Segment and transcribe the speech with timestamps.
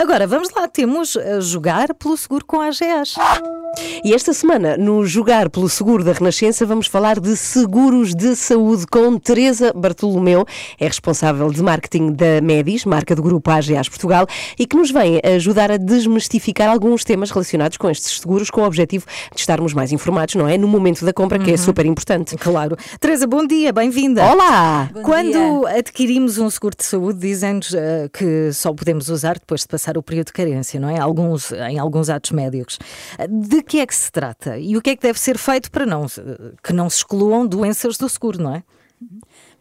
[0.00, 3.16] Agora, vamos lá, temos a jogar pelo seguro com a AGAs.
[4.02, 8.86] E esta semana, no Jogar pelo Seguro da Renascença, vamos falar de seguros de saúde
[8.86, 10.44] com Teresa Bartolomeu,
[10.78, 14.26] é responsável de marketing da Medis, marca do grupo AGAs Portugal,
[14.58, 18.64] e que nos vem ajudar a desmistificar alguns temas relacionados com estes seguros, com o
[18.64, 20.58] objetivo de estarmos mais informados, não é?
[20.58, 22.36] No momento da compra, que é super importante.
[22.36, 22.76] Claro.
[22.98, 24.24] Teresa, bom dia, bem-vinda.
[24.24, 24.90] Olá!
[24.92, 25.78] Bom Quando dia.
[25.78, 30.02] adquirimos um seguro de saúde, dizem-nos eh, que só podemos usar depois de passar o
[30.02, 30.98] período de carência, não é?
[30.98, 32.78] Alguns, em alguns atos médicos.
[33.28, 34.58] De que é que se trata?
[34.58, 36.06] E o que é que deve ser feito para não,
[36.62, 38.62] que não se excluam doenças do seguro, não é?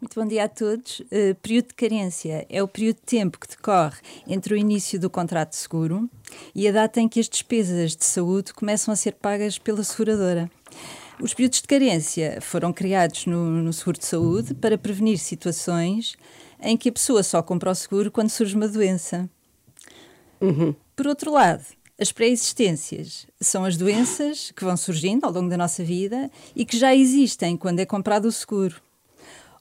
[0.02, 1.00] Muito bom dia a todos.
[1.02, 3.98] Uh, período de carência é o período de tempo que decorre
[4.28, 6.10] entre o início do contrato de seguro
[6.54, 10.52] e a data em que as despesas de saúde começam a ser pagas pela seguradora.
[11.22, 16.16] Os períodos de carência foram criados no, no seguro de saúde para prevenir situações
[16.62, 19.30] em que a pessoa só compra o seguro quando surge uma doença.
[20.96, 21.64] Por outro lado,
[22.00, 26.78] as pré-existências são as doenças que vão surgindo ao longo da nossa vida e que
[26.78, 28.82] já existem quando é comprado o seguro.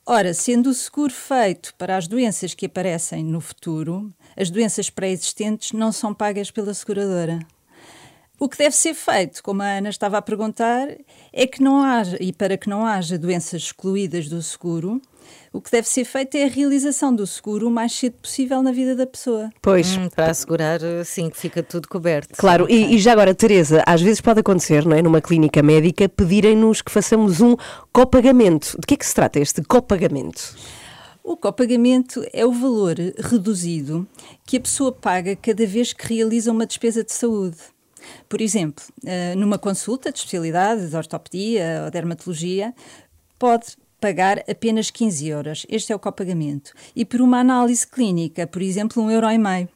[0.07, 5.73] Ora, sendo o seguro feito para as doenças que aparecem no futuro, as doenças pré-existentes
[5.73, 7.41] não são pagas pela seguradora.
[8.41, 10.89] O que deve ser feito, como a Ana estava a perguntar,
[11.33, 15.03] é que não haja, e para que não haja doenças excluídas do seguro,
[15.53, 18.73] o que deve ser feito é a realização do seguro o mais cedo possível na
[18.73, 19.51] vida da pessoa.
[19.63, 19.97] Pois.
[19.97, 22.35] Hum, para assegurar, sim, que fica tudo coberto.
[22.37, 25.03] Claro, e, e já agora, Teresa, às vezes pode acontecer, não é?
[25.03, 27.57] Numa clínica médica, pedirem-nos que façamos um
[27.93, 28.77] copagamento.
[28.79, 30.57] De que é que se trata este copagamento?
[31.23, 34.09] O copagamento é o valor reduzido
[34.47, 37.59] que a pessoa paga cada vez que realiza uma despesa de saúde.
[38.29, 42.75] Por exemplo, eh, numa consulta de especialidade, de ortopedia ou dermatologia,
[43.39, 45.67] pode pagar apenas 15 euros.
[45.69, 46.73] Este é o copagamento.
[46.95, 49.69] E por uma análise clínica, por exemplo, um euro e meio.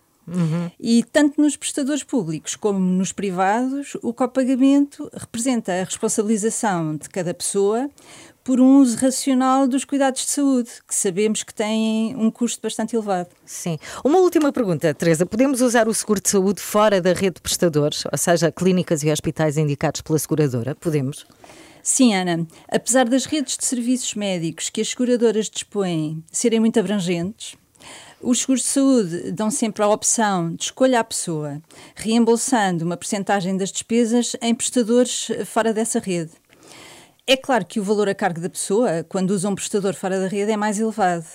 [0.79, 7.35] E tanto nos prestadores públicos como nos privados, o copagamento representa a responsabilização de cada
[7.35, 7.91] pessoa
[8.45, 12.97] por um uso racional dos cuidados de saúde, que sabemos que têm um custo bastante
[12.97, 13.29] elevado.
[13.45, 13.79] Sim.
[14.05, 15.25] Uma última pergunta, Teresa.
[15.25, 19.11] Podemos usar o seguro de saúde fora da rede de prestadores, ou seja, clínicas e
[19.11, 20.75] hospitais indicados pela seguradora?
[20.75, 21.25] Podemos?
[21.83, 27.57] Sim, Ana, apesar das redes de serviços médicos que as seguradoras dispõem serem muito abrangentes,
[28.21, 31.61] os seguros de saúde dão sempre a opção de escolha à pessoa,
[31.97, 36.31] reembolsando uma percentagem das despesas em prestadores fora dessa rede.
[37.27, 40.29] É claro que o valor a cargo da pessoa, quando usa um prestador fora da
[40.29, 41.27] rede, é mais elevado.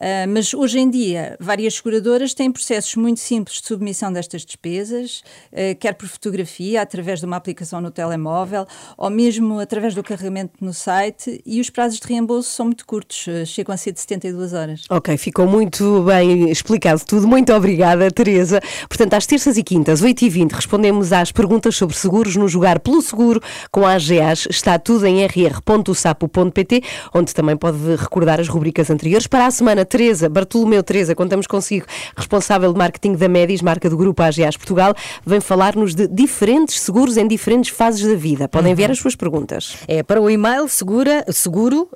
[0.00, 5.22] Ah, mas hoje em dia, várias seguradoras têm processos muito simples de submissão destas despesas,
[5.52, 8.66] ah, quer por fotografia, através de uma aplicação no telemóvel,
[8.96, 13.26] ou mesmo através do carregamento no site, e os prazos de reembolso são muito curtos,
[13.28, 14.82] ah, chegam a ser de 72 horas.
[14.90, 17.26] Ok, ficou muito bem explicado tudo.
[17.26, 18.60] Muito obrigada, Teresa.
[18.88, 23.40] Portanto, às terças e quintas, 8h20, respondemos às perguntas sobre seguros no Jogar pelo Seguro
[23.70, 24.46] com a AGAs.
[24.50, 26.82] Está tudo em rr.sapo.pt,
[27.14, 29.26] onde também pode recordar as rubricas anteriores.
[29.26, 31.86] Para a semana, Teresa, Bartolomeu Teresa, contamos consigo,
[32.16, 37.16] responsável de marketing da Medis, marca do grupo AGAs Portugal, vem falar-nos de diferentes seguros
[37.16, 38.48] em diferentes fases da vida.
[38.48, 39.76] Podem enviar as suas perguntas.
[39.86, 41.94] É para o e-mail segura, seguro.rr.pt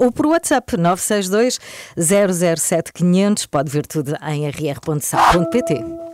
[0.00, 1.58] ou por WhatsApp 962
[2.56, 3.46] 007 500.
[3.46, 6.11] Pode ver tudo em rr.sap.pt.